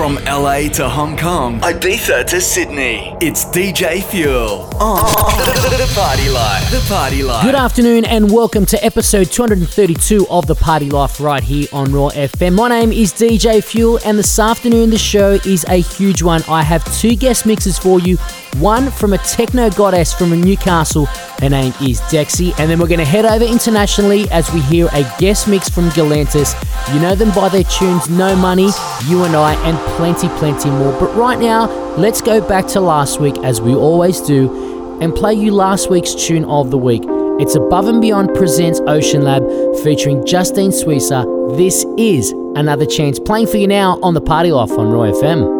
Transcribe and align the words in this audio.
From 0.00 0.14
LA 0.24 0.70
to 0.70 0.88
Hong 0.88 1.14
Kong, 1.14 1.60
Ibiza 1.60 2.24
to 2.28 2.40
Sydney, 2.40 3.14
it's 3.20 3.44
DJ 3.44 4.02
Fuel 4.04 4.62
on 4.80 5.04
the 5.76 5.92
Party 5.94 6.30
Life. 6.30 6.70
The 6.70 6.82
Party 6.88 7.22
Life. 7.22 7.44
Good 7.44 7.54
afternoon 7.54 8.06
and 8.06 8.32
welcome 8.32 8.64
to 8.64 8.82
episode 8.82 9.30
232 9.30 10.26
of 10.30 10.46
The 10.46 10.54
Party 10.54 10.88
Life 10.88 11.20
right 11.20 11.42
here 11.42 11.68
on 11.74 11.92
Raw 11.92 12.08
FM. 12.08 12.54
My 12.54 12.70
name 12.70 12.92
is 12.92 13.12
DJ 13.12 13.62
Fuel 13.62 13.98
and 14.06 14.18
this 14.18 14.38
afternoon 14.38 14.88
the 14.88 14.96
show 14.96 15.32
is 15.44 15.66
a 15.68 15.82
huge 15.82 16.22
one. 16.22 16.42
I 16.48 16.62
have 16.62 16.82
two 16.98 17.14
guest 17.14 17.44
mixes 17.44 17.78
for 17.78 18.00
you. 18.00 18.16
One 18.58 18.90
from 18.90 19.12
a 19.12 19.18
techno 19.18 19.70
goddess 19.70 20.12
from 20.12 20.38
Newcastle. 20.40 21.06
Her 21.06 21.48
name 21.48 21.72
is 21.80 22.00
Dexi. 22.02 22.52
And 22.58 22.70
then 22.70 22.78
we're 22.80 22.88
going 22.88 22.98
to 22.98 23.04
head 23.04 23.24
over 23.24 23.44
internationally 23.44 24.28
as 24.30 24.52
we 24.52 24.60
hear 24.62 24.88
a 24.92 25.02
guest 25.18 25.48
mix 25.48 25.68
from 25.68 25.88
Galantis. 25.90 26.54
You 26.92 27.00
know 27.00 27.14
them 27.14 27.30
by 27.34 27.48
their 27.48 27.64
tunes 27.64 28.10
No 28.10 28.34
Money, 28.34 28.70
You 29.06 29.24
and 29.24 29.36
I, 29.36 29.54
and 29.66 29.78
plenty, 29.96 30.28
plenty 30.38 30.68
more. 30.68 30.92
But 30.98 31.14
right 31.14 31.38
now, 31.38 31.70
let's 31.96 32.20
go 32.20 32.40
back 32.46 32.66
to 32.68 32.80
last 32.80 33.20
week 33.20 33.38
as 33.44 33.60
we 33.60 33.74
always 33.74 34.20
do 34.20 34.98
and 35.00 35.14
play 35.14 35.32
you 35.32 35.52
last 35.52 35.88
week's 35.88 36.14
tune 36.14 36.44
of 36.44 36.70
the 36.70 36.78
week. 36.78 37.04
It's 37.40 37.54
Above 37.54 37.88
and 37.88 38.02
Beyond 38.02 38.34
presents 38.34 38.80
Ocean 38.86 39.22
Lab 39.22 39.42
featuring 39.82 40.26
Justine 40.26 40.72
Suissa. 40.72 41.24
This 41.56 41.86
is 41.96 42.32
another 42.56 42.84
chance 42.84 43.18
playing 43.18 43.46
for 43.46 43.56
you 43.56 43.66
now 43.66 43.98
on 44.02 44.12
the 44.12 44.20
Party 44.20 44.50
Life 44.52 44.72
on 44.72 44.90
Raw 44.90 45.10
FM. 45.10 45.59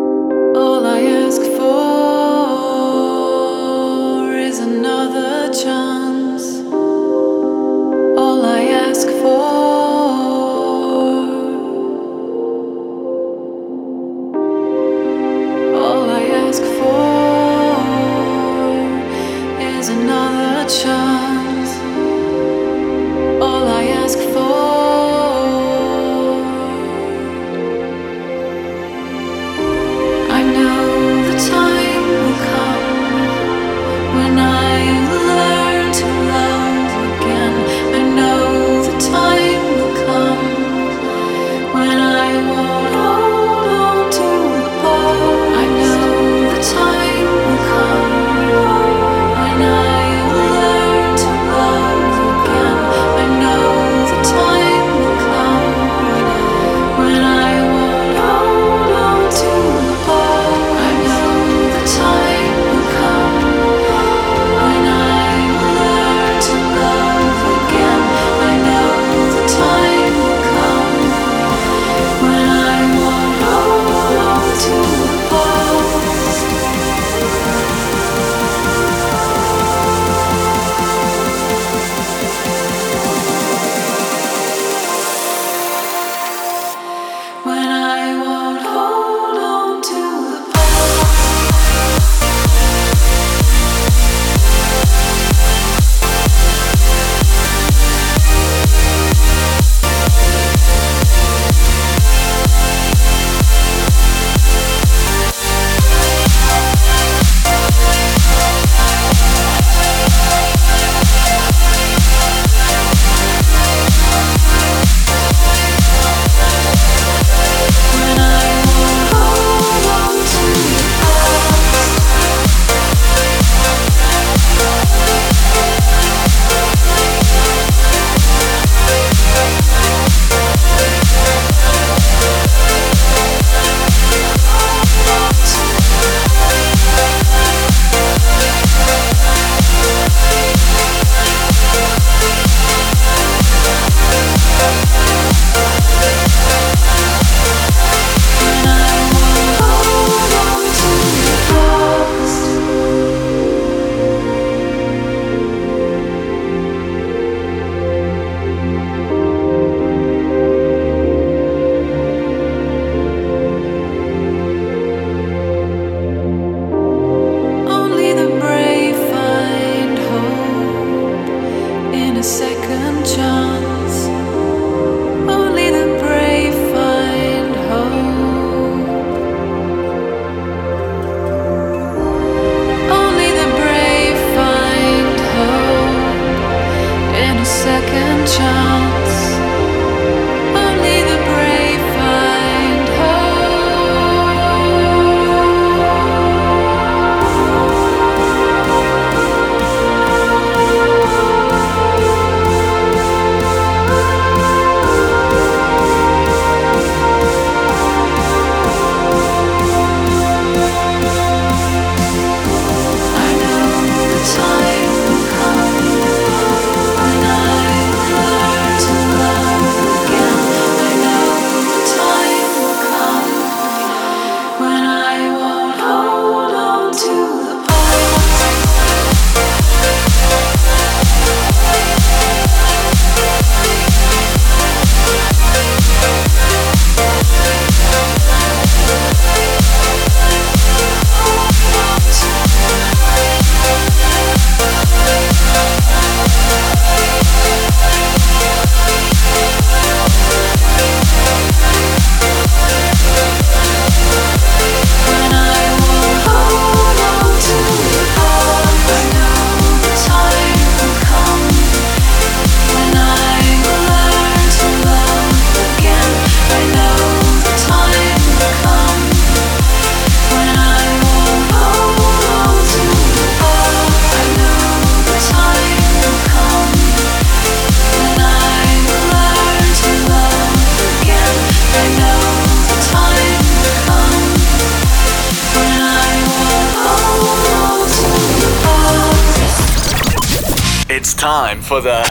For 291.70 291.80
the 291.80 292.02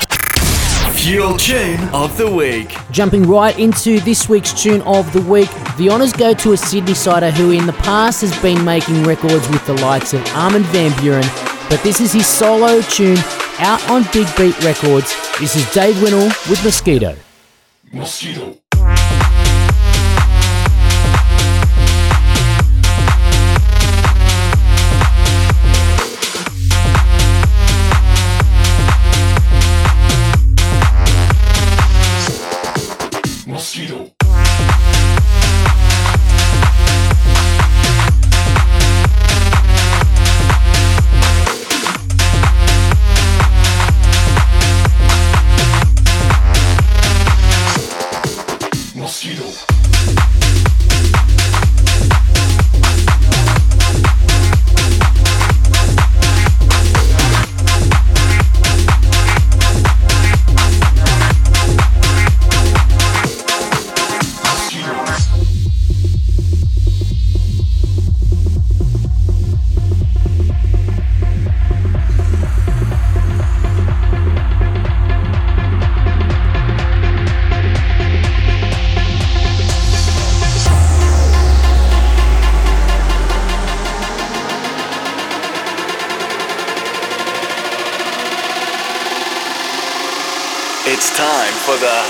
Fuel 0.94 1.35
Tune 1.35 1.81
of 1.89 2.15
the 2.15 2.31
Week. 2.31 2.73
Jumping 2.91 3.23
right 3.23 3.59
into 3.59 4.00
this 4.00 4.29
week's 4.29 4.53
Tune 4.53 4.81
of 4.83 5.11
the 5.11 5.19
Week, 5.23 5.50
the 5.75 5.89
honours 5.89 6.13
go 6.13 6.33
to 6.33 6.53
a 6.53 6.57
Sydney 6.57 6.94
sider 6.94 7.29
who 7.29 7.51
in 7.51 7.65
the 7.65 7.73
past 7.73 8.21
has 8.21 8.41
been 8.41 8.63
making 8.63 9.03
records 9.03 9.50
with 9.50 9.65
the 9.67 9.73
likes 9.81 10.13
of 10.13 10.25
Armin 10.27 10.63
Van 10.63 10.91
Buuren, 10.91 11.69
but 11.69 11.83
this 11.83 12.00
is 12.00 12.13
his 12.13 12.25
solo 12.25 12.79
tune 12.83 13.17
out 13.57 13.85
on 13.89 14.03
Big 14.13 14.27
Beat 14.38 14.57
Records. 14.63 15.13
This 15.41 15.57
is 15.57 15.69
Dave 15.73 16.01
Winnel 16.01 16.27
with 16.50 16.63
Mosquito. 16.63 17.17
Mosquito. 17.91 18.58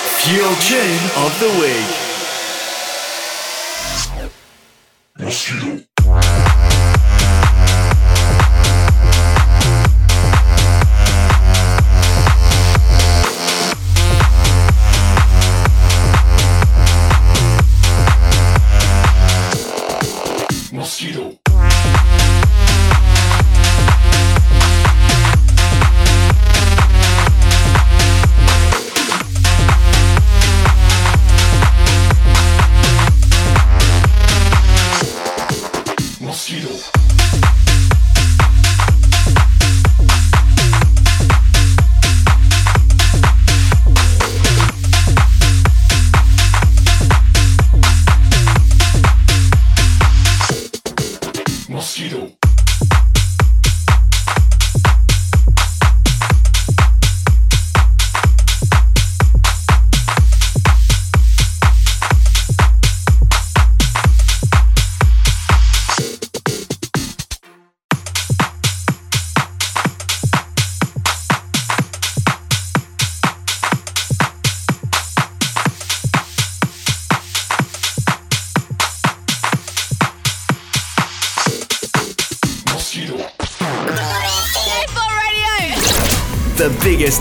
Fuel 0.06 0.56
Chain 0.56 1.00
of 1.26 1.40
the 1.40 1.50
Week. 1.60 1.99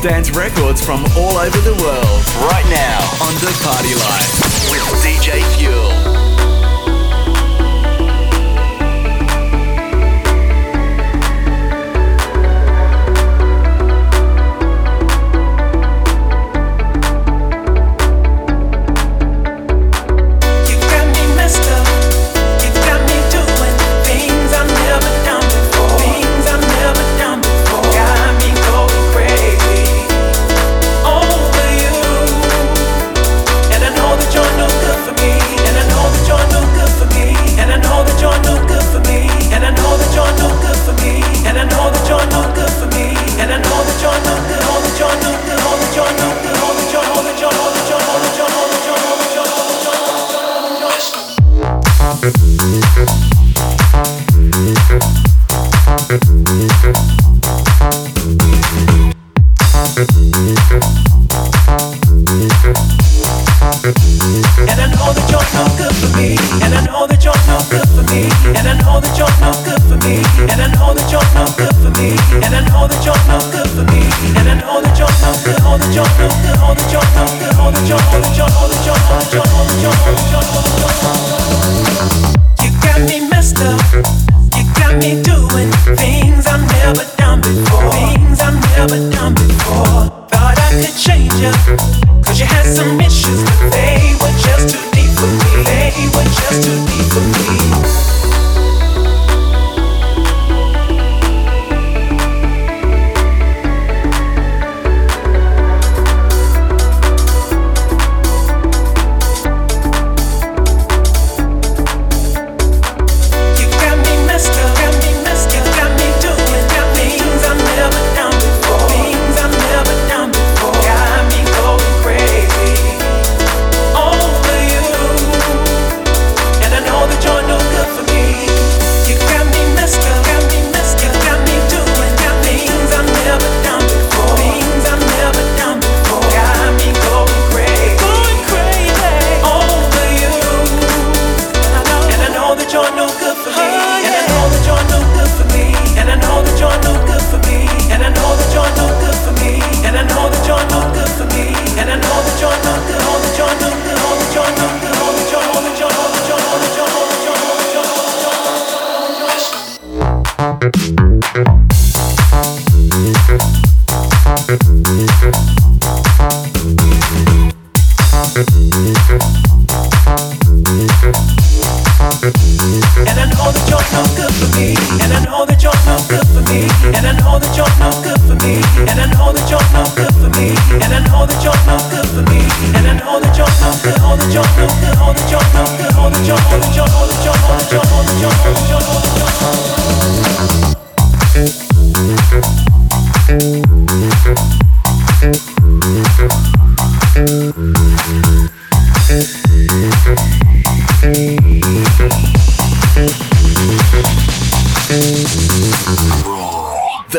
Dance 0.03 0.31
records 0.31 0.85
from 0.85 1.05
all 1.17 1.37
over 1.39 1.59
the 1.59 1.75
world 1.83 2.23
right 2.51 2.65
now 2.71 2.99
on 3.27 3.35
The 3.41 3.53
Party 3.63 3.95
Life 3.95 4.71
with 4.71 4.83
DJ 5.03 5.43
Fuel. 5.57 5.98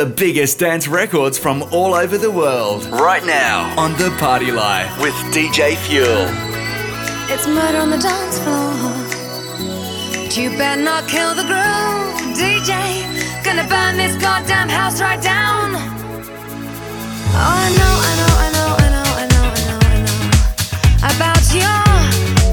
Biggest 0.05 0.59
dance 0.59 0.87
records 0.87 1.37
from 1.37 1.63
all 1.71 1.93
over 1.93 2.17
the 2.17 2.31
world. 2.31 2.85
Right 2.85 3.25
now 3.25 3.73
on 3.77 3.93
The 3.93 4.15
Party 4.19 4.51
Life 4.51 4.89
with 5.01 5.13
DJ 5.33 5.75
Fuel. 5.75 6.25
It's 7.33 7.47
murder 7.47 7.79
on 7.79 7.89
the 7.89 7.97
dance 7.97 8.39
floor. 8.39 8.73
But 10.23 10.37
you 10.37 10.51
better 10.57 10.81
not 10.81 11.07
kill 11.07 11.35
the 11.35 11.43
groove, 11.43 12.37
DJ. 12.37 12.73
Gonna 13.43 13.67
burn 13.67 13.97
this 13.97 14.15
goddamn 14.21 14.69
house 14.69 15.01
right 15.01 15.21
down. 15.21 15.75
Oh, 17.31 17.41
I 17.41 17.69
know, 17.79 17.93
I 18.07 18.13
know, 18.19 18.33
I 18.45 18.49
know, 18.55 18.69
I 18.77 18.89
know, 18.93 19.07
I 19.15 19.25
know, 19.31 19.47
I 19.49 19.63
know, 19.65 19.79
I 19.83 19.97
know 20.05 20.21
about 21.15 21.43
your 21.53 21.83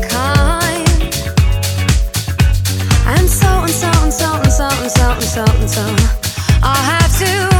kind. 0.08 0.86
And 3.06 3.28
so 3.28 3.46
and 3.46 3.70
so 3.70 3.90
and 4.02 4.12
so 4.12 4.32
and 4.34 4.52
so 4.52 4.68
and 4.68 4.90
so 4.90 5.04
and 5.04 5.22
so 5.22 5.44
and 5.44 5.70
so 5.70 6.15
to 7.18 7.55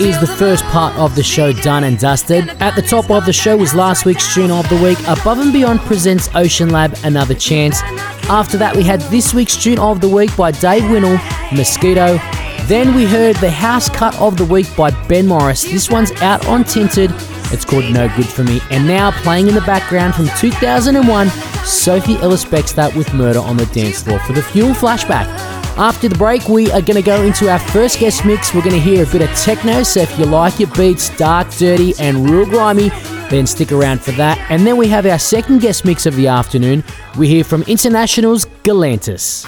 is 0.00 0.18
the 0.20 0.26
first 0.26 0.64
part 0.66 0.94
of 0.96 1.14
the 1.14 1.22
show 1.22 1.52
done 1.52 1.84
and 1.84 1.98
dusted. 1.98 2.48
At 2.60 2.76
the 2.76 2.82
top 2.82 3.10
of 3.10 3.26
the 3.26 3.32
show 3.32 3.56
was 3.56 3.74
last 3.74 4.04
week's 4.04 4.32
tune 4.32 4.50
of 4.50 4.68
the 4.68 4.76
week. 4.76 4.98
Above 5.08 5.40
and 5.40 5.52
Beyond 5.52 5.80
presents 5.80 6.28
Ocean 6.34 6.70
Lab 6.70 6.96
Another 7.04 7.34
Chance. 7.34 7.82
After 8.30 8.56
that, 8.58 8.76
we 8.76 8.82
had 8.84 9.00
this 9.02 9.34
week's 9.34 9.56
tune 9.56 9.78
of 9.78 10.00
the 10.00 10.08
week 10.08 10.36
by 10.36 10.52
Dave 10.52 10.88
Winnel, 10.90 11.18
Mosquito. 11.52 12.18
Then 12.66 12.94
we 12.94 13.06
heard 13.06 13.36
the 13.36 13.50
house 13.50 13.88
cut 13.88 14.18
of 14.20 14.36
the 14.36 14.44
week 14.44 14.66
by 14.76 14.90
Ben 15.08 15.26
Morris. 15.26 15.62
This 15.62 15.90
one's 15.90 16.12
out 16.22 16.46
on 16.46 16.64
Tinted. 16.64 17.10
It's 17.50 17.64
called 17.64 17.84
No 17.92 18.08
Good 18.14 18.26
For 18.26 18.44
Me. 18.44 18.60
And 18.70 18.86
now 18.86 19.10
playing 19.10 19.48
in 19.48 19.54
the 19.54 19.62
background 19.62 20.14
from 20.14 20.28
2001, 20.38 21.28
Sophie 21.64 22.16
Ellis 22.16 22.44
Bextor 22.44 22.94
with 22.94 23.12
Murder 23.14 23.40
on 23.40 23.56
the 23.56 23.66
Dance 23.66 24.02
Floor 24.02 24.18
for 24.20 24.32
the 24.32 24.42
Fuel 24.42 24.74
Flashback. 24.74 25.26
After 25.78 26.08
the 26.08 26.18
break, 26.18 26.48
we 26.48 26.72
are 26.72 26.82
going 26.82 26.96
to 26.96 27.02
go 27.02 27.22
into 27.22 27.48
our 27.48 27.60
first 27.60 28.00
guest 28.00 28.24
mix. 28.24 28.52
We're 28.52 28.62
going 28.62 28.74
to 28.74 28.80
hear 28.80 29.04
a 29.04 29.06
bit 29.06 29.22
of 29.22 29.30
techno, 29.36 29.84
so 29.84 30.00
if 30.00 30.18
you 30.18 30.24
like 30.24 30.58
your 30.58 30.68
beats 30.74 31.16
dark, 31.16 31.48
dirty, 31.52 31.94
and 32.00 32.28
real 32.28 32.46
grimy, 32.46 32.88
then 33.30 33.46
stick 33.46 33.70
around 33.70 34.00
for 34.00 34.10
that. 34.12 34.44
And 34.50 34.66
then 34.66 34.76
we 34.76 34.88
have 34.88 35.06
our 35.06 35.20
second 35.20 35.60
guest 35.60 35.84
mix 35.84 36.04
of 36.04 36.16
the 36.16 36.26
afternoon. 36.26 36.82
We 37.16 37.28
hear 37.28 37.44
from 37.44 37.62
International's 37.62 38.46
Galantis. 38.64 39.44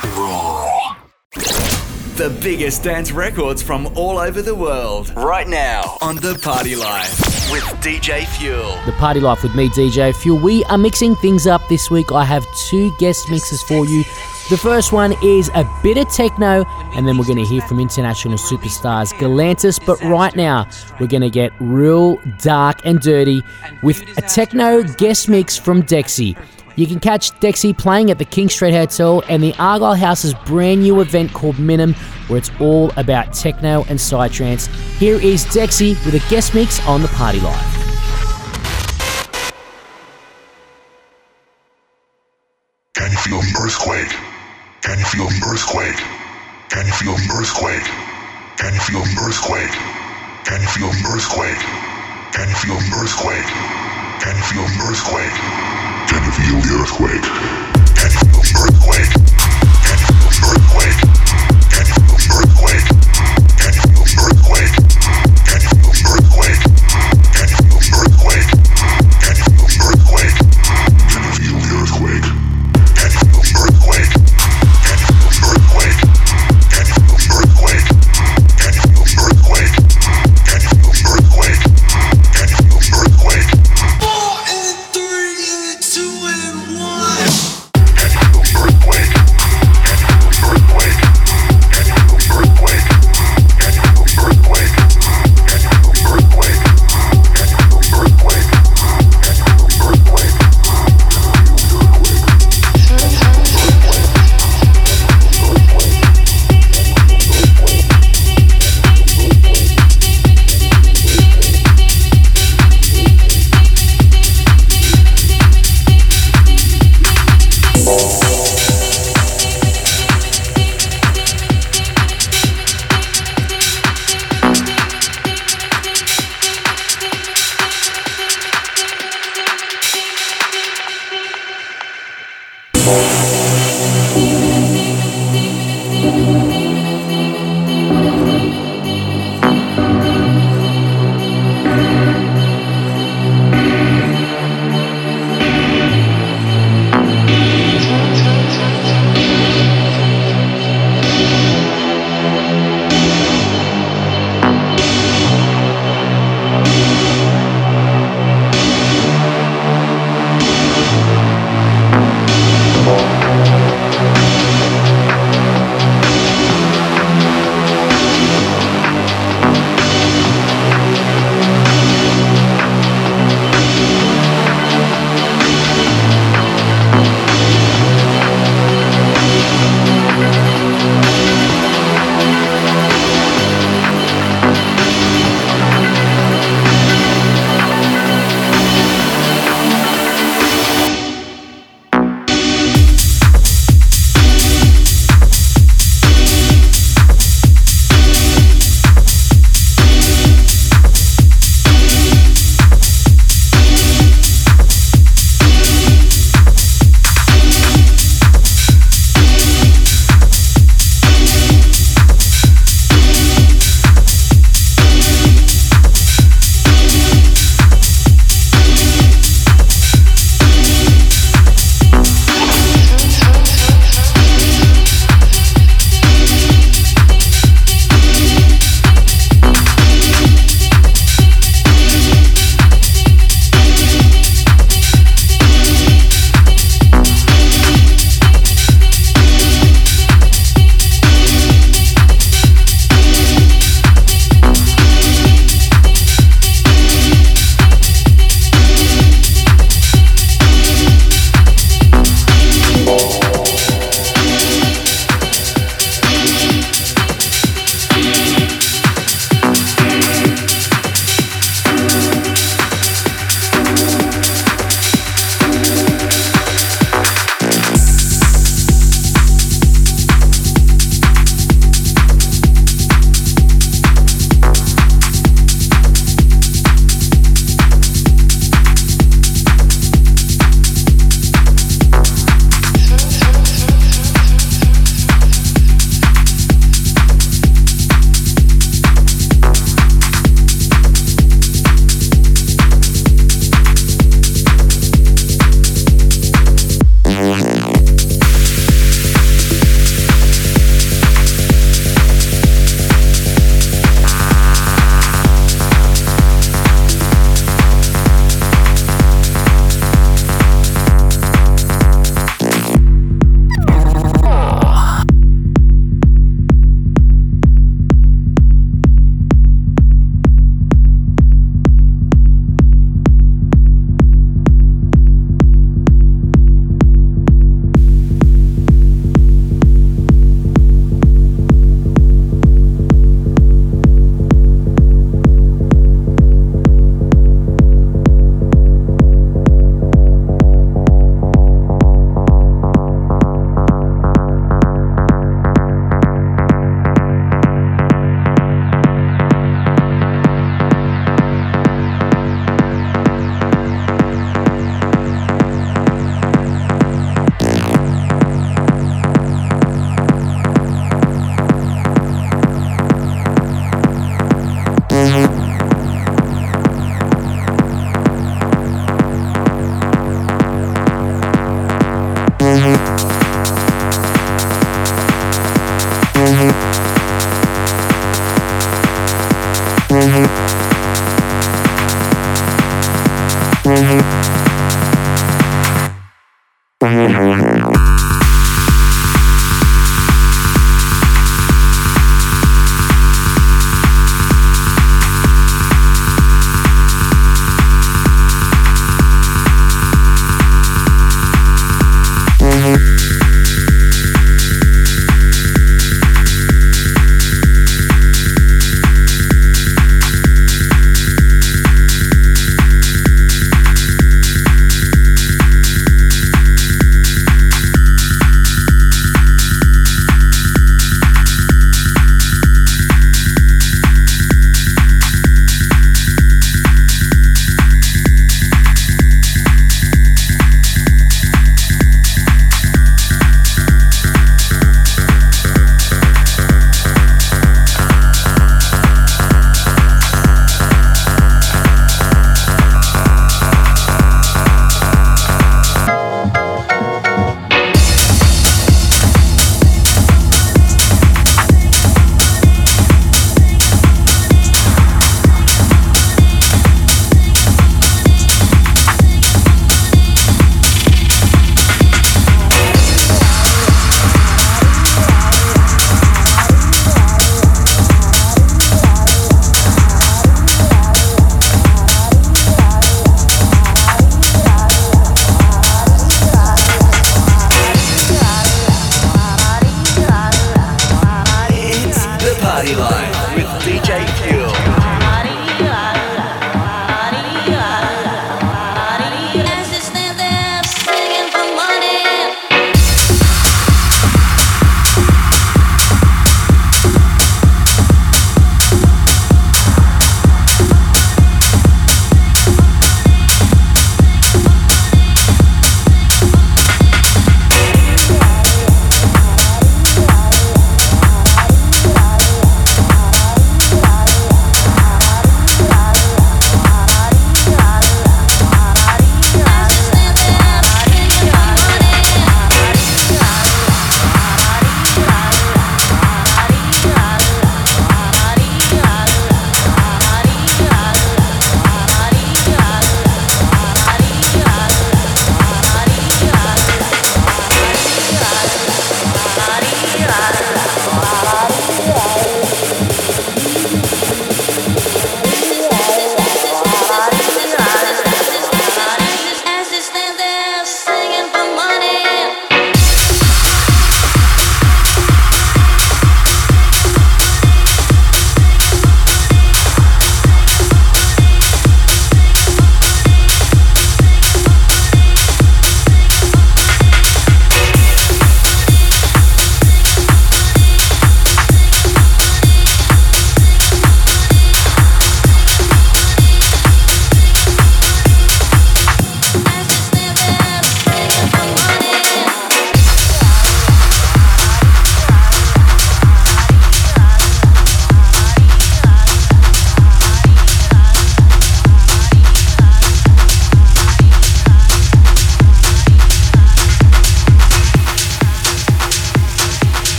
The 2.16 2.30
biggest 2.40 2.84
dance 2.84 3.10
records 3.10 3.60
from 3.60 3.88
all 3.96 4.18
over 4.18 4.40
the 4.40 4.54
world, 4.54 5.10
right 5.16 5.48
now 5.48 5.98
on 6.00 6.14
The 6.14 6.38
Party 6.40 6.76
Life 6.76 7.18
with 7.50 7.64
DJ 7.82 8.24
Fuel. 8.38 8.78
The 8.86 8.92
Party 8.92 9.18
Life 9.18 9.42
with 9.42 9.56
me, 9.56 9.68
DJ 9.70 10.14
Fuel. 10.14 10.38
We 10.38 10.62
are 10.64 10.78
mixing 10.78 11.16
things 11.16 11.48
up 11.48 11.60
this 11.68 11.90
week. 11.90 12.12
I 12.12 12.24
have 12.24 12.46
two 12.68 12.94
guest 13.00 13.28
mixes 13.30 13.62
for 13.64 13.84
you. 13.84 14.04
The 14.50 14.58
first 14.58 14.92
one 14.92 15.14
is 15.22 15.48
a 15.54 15.64
bit 15.80 15.96
of 15.96 16.12
techno, 16.12 16.64
and 16.96 17.06
then 17.06 17.16
we're 17.16 17.24
going 17.24 17.38
to 17.38 17.44
hear 17.44 17.60
from 17.60 17.78
international 17.78 18.36
superstars 18.36 19.12
Galantis. 19.14 19.78
But 19.86 20.02
right 20.02 20.34
now, 20.34 20.68
we're 20.98 21.06
going 21.06 21.22
to 21.22 21.30
get 21.30 21.52
real 21.60 22.16
dark 22.40 22.84
and 22.84 22.98
dirty 22.98 23.42
with 23.84 24.02
a 24.18 24.22
techno 24.22 24.82
guest 24.82 25.28
mix 25.28 25.56
from 25.56 25.84
Dexi. 25.84 26.36
You 26.74 26.88
can 26.88 26.98
catch 26.98 27.30
Dexi 27.38 27.78
playing 27.78 28.10
at 28.10 28.18
the 28.18 28.24
King 28.24 28.48
Street 28.48 28.72
Hotel 28.72 29.22
and 29.28 29.40
the 29.40 29.54
Argyle 29.56 29.94
House's 29.94 30.34
brand 30.46 30.82
new 30.82 31.00
event 31.00 31.32
called 31.32 31.60
Minim, 31.60 31.94
where 32.26 32.38
it's 32.38 32.50
all 32.58 32.90
about 32.96 33.32
techno 33.32 33.84
and 33.84 34.00
psytrance. 34.00 34.66
Here 34.96 35.20
is 35.20 35.44
Dexi 35.46 35.90
with 36.04 36.16
a 36.16 36.28
guest 36.28 36.56
mix 36.56 36.84
on 36.88 37.02
the 37.02 37.08
Party 37.08 37.38
Life. 37.38 37.76
Can 42.94 43.12
you 43.12 43.18
feel 43.18 43.40
the 43.42 43.60
earthquake? 43.62 44.29
Can 44.82 44.98
you 44.98 45.04
feel 45.04 45.26
the 45.28 45.40
earthquake? 45.44 46.00
Can 46.70 46.86
you 46.86 46.92
feel 46.92 47.12
the 47.12 47.28
earthquake? 47.36 47.84
Can 48.56 48.72
you 48.72 48.80
feel 48.80 49.04
the 49.04 49.20
earthquake? 49.20 49.72
Can 50.48 50.56
you 50.62 50.68
feel 50.72 50.88
the 50.88 51.04
earthquake? 51.04 51.60
Can 52.32 52.48
you 52.48 52.56
feel 52.56 52.80
the 52.80 52.92
earthquake? 52.96 53.44
Can 54.24 54.36
you 54.36 54.44
feel 54.48 54.64
the 54.64 54.80
earthquake? 54.88 55.36
Can 56.08 56.24
you 56.24 56.32
feel 56.32 56.56
the 56.64 56.72
earthquake? 56.80 57.24
Can 57.92 58.08
you 58.08 58.24
feel 58.24 58.40
the 58.40 58.56
earthquake? 58.56 59.12
Can 59.84 60.00
you 60.00 60.08
feel 60.16 60.32
the 60.32 60.48
earthquake? 60.48 60.96
Can 61.68 61.84
you 61.84 62.00
feel 62.00 62.16
the 62.16 62.32
earthquake? 62.40 62.86
Can 63.60 63.72
you 63.76 63.84
feel 63.84 64.04
the 64.08 64.16
earthquake? 64.16 65.39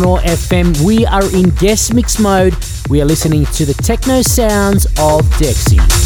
Raw 0.00 0.18
FM. 0.18 0.84
We 0.84 1.06
are 1.06 1.24
in 1.34 1.50
guest 1.50 1.94
mix 1.94 2.18
mode. 2.18 2.54
We 2.88 3.00
are 3.00 3.04
listening 3.04 3.44
to 3.46 3.64
the 3.64 3.74
techno 3.74 4.22
sounds 4.22 4.86
of 4.98 5.22
Dexi. 5.38 6.03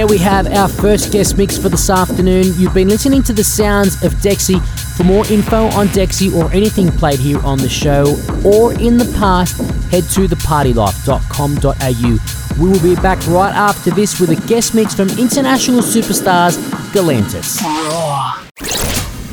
There 0.00 0.06
we 0.06 0.16
have 0.16 0.46
our 0.46 0.66
first 0.66 1.12
guest 1.12 1.36
mix 1.36 1.58
for 1.58 1.68
this 1.68 1.90
afternoon. 1.90 2.54
You've 2.56 2.72
been 2.72 2.88
listening 2.88 3.22
to 3.24 3.34
the 3.34 3.44
sounds 3.44 4.02
of 4.02 4.14
Dexi. 4.14 4.58
For 4.96 5.04
more 5.04 5.26
info 5.26 5.66
on 5.76 5.88
Dexi 5.88 6.34
or 6.34 6.50
anything 6.54 6.90
played 6.90 7.18
here 7.18 7.38
on 7.40 7.58
the 7.58 7.68
show 7.68 8.16
or 8.42 8.72
in 8.80 8.96
the 8.96 9.04
past, 9.18 9.58
head 9.90 10.04
to 10.04 10.26
thepartylife.com.au. 10.26 12.62
We 12.62 12.68
will 12.70 12.82
be 12.82 12.94
back 13.02 13.18
right 13.26 13.54
after 13.54 13.90
this 13.90 14.18
with 14.18 14.30
a 14.30 14.36
guest 14.48 14.74
mix 14.74 14.94
from 14.94 15.10
international 15.18 15.82
superstars 15.82 16.56
Galantis. 16.94 17.60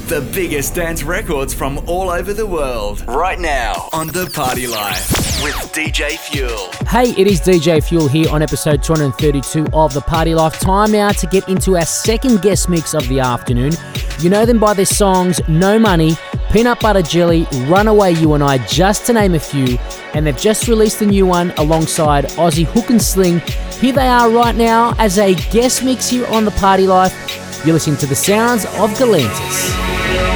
The 0.10 0.20
biggest 0.34 0.76
dance 0.76 1.02
records 1.02 1.54
from 1.54 1.78
all 1.88 2.10
over 2.10 2.34
the 2.34 2.46
world. 2.46 3.08
Right 3.08 3.40
now 3.40 3.88
on 3.94 4.08
The 4.08 4.30
Party 4.34 4.68
Life 4.68 5.12
with 5.42 5.56
DJ 5.72 6.18
Fuel. 6.18 6.72
Hey, 6.90 7.10
it 7.18 7.28
is 7.28 7.42
DJ 7.42 7.84
Fuel 7.84 8.08
here 8.08 8.30
on 8.32 8.42
episode 8.42 8.82
232 8.82 9.68
of 9.74 9.94
The 9.94 10.00
Party 10.00 10.34
Life. 10.34 10.58
Time 10.58 10.90
now 10.90 11.10
to 11.10 11.28
get 11.28 11.50
into 11.50 11.76
our 11.76 11.86
second 11.86 12.42
guest 12.42 12.70
mix 12.70 12.94
of 12.94 13.06
the 13.10 13.20
afternoon. 13.20 13.74
You 14.20 14.30
know 14.30 14.46
them 14.46 14.58
by 14.58 14.74
their 14.74 14.86
songs 14.86 15.42
No 15.50 15.78
Money, 15.78 16.16
Peanut 16.50 16.80
Butter 16.80 17.02
Jelly, 17.02 17.46
Runaway 17.66 18.14
You 18.14 18.36
and 18.36 18.44
I, 18.44 18.66
just 18.68 19.06
to 19.08 19.14
name 19.14 19.36
a 19.36 19.40
few. 19.40 19.78
And 20.14 20.26
they've 20.26 20.38
just 20.38 20.70
released 20.70 21.02
a 21.02 21.06
new 21.06 21.26
one 21.26 21.52
alongside 21.58 22.24
Aussie 22.30 22.66
Hook 22.66 22.90
and 22.90 23.02
Sling. 23.02 23.42
Here 23.82 23.92
they 23.92 24.08
are 24.08 24.32
right 24.32 24.56
now 24.56 24.96
as 24.98 25.20
a 25.20 25.36
guest 25.52 25.84
mix 25.84 26.10
here 26.10 26.26
on 26.28 26.46
The 26.46 26.52
Party 26.52 26.88
Life. 26.88 27.66
You're 27.66 27.74
listening 27.74 27.98
to 27.98 28.06
the 28.06 28.16
sounds 28.16 28.64
of 28.64 28.92
Galantis. 28.92 30.27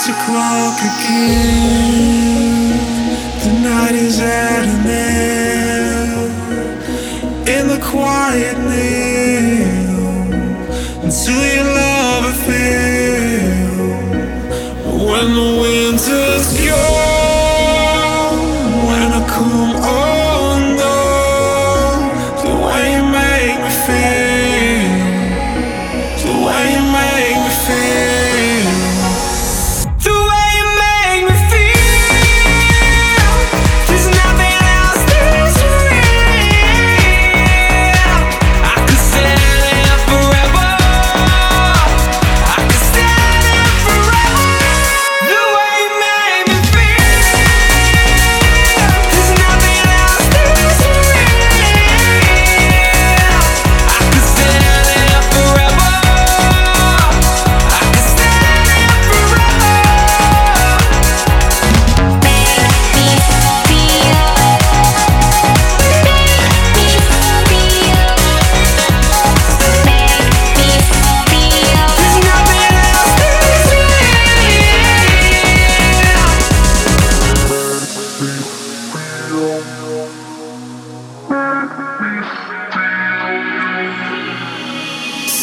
It's 0.00 0.06
six 0.06 0.18
o'clock 0.18 0.78
again. 0.80 1.90
The 3.44 3.52
night 3.60 3.94
is 3.94 4.18
at 4.18 4.64
an 4.64 4.86
end. 4.86 6.30
In 7.46 7.68
the 7.68 7.78
quiet. 7.84 8.29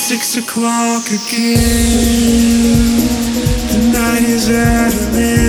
six 0.07 0.37
o'clock 0.37 1.05
again. 1.07 1.59
The 3.67 3.89
night 3.91 4.23
is 4.23 4.49
at 4.49 4.93
an 4.93 5.15
end. 5.15 5.46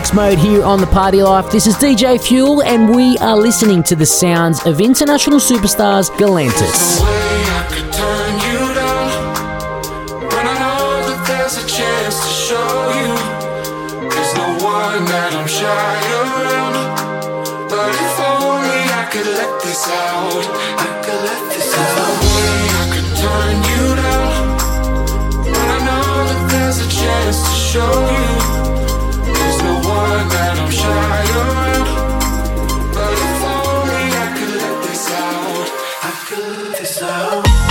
Mix 0.00 0.14
mode 0.14 0.38
here 0.38 0.64
on 0.64 0.80
the 0.80 0.86
Party 0.86 1.22
Life. 1.22 1.52
This 1.52 1.66
is 1.66 1.74
DJ 1.74 2.18
Fuel, 2.18 2.62
and 2.62 2.88
we 2.88 3.18
are 3.18 3.36
listening 3.36 3.82
to 3.82 3.94
the 3.94 4.06
sounds 4.06 4.64
of 4.64 4.80
international 4.80 5.38
superstars 5.38 6.08
Galantis. 6.12 7.19
so 36.84 37.69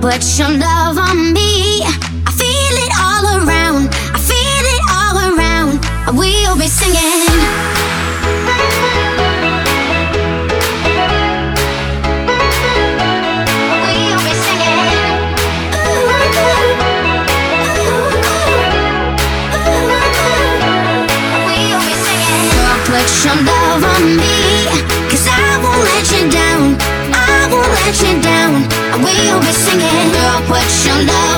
singing. 0.00 0.58
Girl, 0.58 0.94
put 0.94 1.01
put 31.06 31.31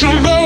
Girl, 0.00 0.39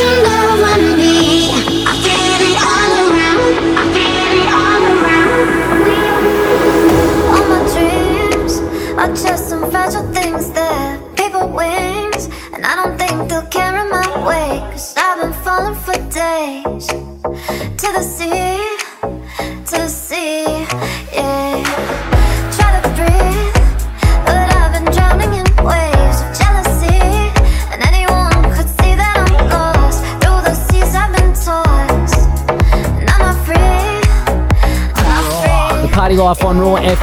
춤도 0.00 0.29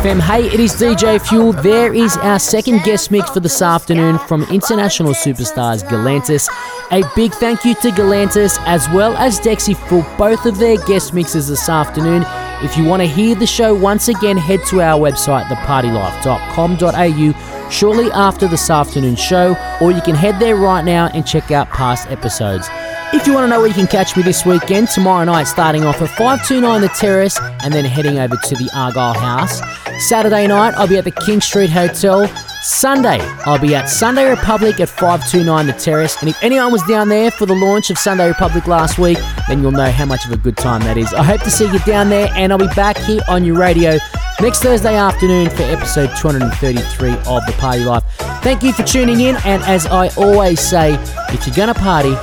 FM. 0.08 0.22
Hey, 0.22 0.48
it 0.48 0.60
is 0.60 0.74
DJ 0.74 1.20
Fuel. 1.28 1.52
There 1.52 1.94
is 1.94 2.16
our 2.18 2.40
second 2.40 2.84
guest 2.84 3.12
mix 3.12 3.30
for 3.30 3.42
this 3.42 3.62
afternoon 3.62 4.18
from 4.20 4.44
international 4.44 5.14
superstars 5.14 5.84
Galantis. 5.84 6.48
A 6.92 7.04
big 7.14 7.34
thank 7.34 7.66
you 7.66 7.76
to 7.76 7.90
Galantis 7.90 8.58
as 8.66 8.88
well 8.90 9.18
as 9.18 9.40
Dexi 9.40 9.76
for 9.76 10.06
both 10.18 10.46
of 10.46 10.60
their 10.60 10.78
guest 10.86 11.14
mixes 11.14 11.50
this 11.50 11.68
afternoon. 11.68 12.24
If 12.64 12.78
you 12.78 12.86
want 12.86 13.02
to 13.02 13.08
hear 13.08 13.36
the 13.36 13.46
show 13.46 13.76
once 13.76 14.08
again, 14.08 14.38
head 14.38 14.62
to 14.68 14.82
our 14.82 14.98
website, 14.98 15.44
thepartylife.com.au, 15.46 17.70
shortly 17.70 18.10
after 18.12 18.48
this 18.48 18.70
afternoon 18.70 19.18
show, 19.18 19.58
or 19.82 19.92
you 19.92 20.02
can 20.02 20.16
head 20.16 20.40
there 20.40 20.56
right 20.56 20.86
now 20.86 21.08
and 21.08 21.28
check 21.28 21.52
out 21.52 21.68
past 21.70 22.10
episodes. 22.10 22.70
If 23.14 23.26
you 23.26 23.34
want 23.34 23.46
to 23.46 23.50
know 23.50 23.60
where 23.60 23.68
you 23.68 23.74
can 23.74 23.88
catch 23.88 24.16
me 24.16 24.24
this 24.24 24.46
weekend, 24.46 24.90
tomorrow 24.90 25.26
night 25.26 25.46
starting 25.46 25.84
off 25.84 26.02
at 26.02 26.10
529 26.10 26.82
The 26.82 26.90
Terrace 26.90 27.40
and 27.64 27.74
then 27.74 27.86
heading 27.86 28.20
over 28.20 28.36
to 28.36 28.56
the 28.56 28.70
Argyle 28.74 29.14
House. 29.14 29.62
Saturday 30.00 30.48
night, 30.48 30.74
I'll 30.76 30.88
be 30.88 30.98
at 30.98 31.06
the 31.06 31.12
King 31.12 31.42
Street 31.42 31.70
Hotel. 31.70 32.28
Sunday, 32.62 33.20
I'll 33.46 33.60
be 33.60 33.76
at 33.76 33.86
Sunday 33.86 34.30
Republic 34.30 34.80
at 34.80 34.90
529 34.90 35.68
The 35.68 35.74
Terrace. 35.74 36.18
And 36.20 36.30
if 36.30 36.42
anyone 36.44 36.72
was 36.72 36.84
down 36.84 37.10
there 37.10 37.32
for 37.32 37.46
the 37.46 37.56
launch 37.56 37.90
of 37.90 37.98
Sunday 37.98 38.28
Republic 38.28 38.68
last 38.68 39.00
week, 39.00 39.18
then 39.48 39.62
you'll 39.62 39.72
know 39.72 39.90
how 39.90 40.06
much 40.06 40.26
of 40.26 40.32
a 40.32 40.38
good 40.38 40.58
time 40.58 40.82
that 40.82 40.98
is. 40.98 41.14
I 41.14 41.24
hope 41.24 41.42
to 41.42 41.52
see 41.52 41.66
you 41.72 41.80
down 41.80 42.10
there, 42.10 42.30
and 42.36 42.52
I'll 42.52 42.60
be 42.60 42.68
back 42.76 42.98
here 42.98 43.22
on 43.28 43.44
your 43.44 43.58
radio 43.58 43.98
next 44.42 44.62
Thursday 44.62 44.96
afternoon 44.96 45.50
for 45.50 45.64
episode 45.64 46.12
233 46.18 47.12
of 47.12 47.46
The 47.46 47.56
Party 47.58 47.84
Life. 47.84 48.04
Thank 48.44 48.64
you 48.64 48.74
for 48.74 48.84
tuning 48.84 49.22
in, 49.22 49.36
and 49.46 49.64
as 49.64 49.88
I 49.88 50.10
always 50.10 50.60
say, 50.60 50.94
if 51.30 51.48
you're 51.48 51.56
gonna 51.56 51.74
party, 51.74 52.14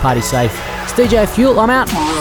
party 0.00 0.20
safe. 0.20 0.52
It's 0.82 0.92
DJ 0.92 1.26
Fuel, 1.34 1.58
I'm 1.58 1.70
out. 1.70 2.13